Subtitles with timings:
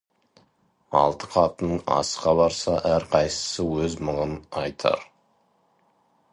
[1.01, 4.35] Алты қатын асқа барса, әрқайсысы өз мұңын
[4.65, 5.09] айтар.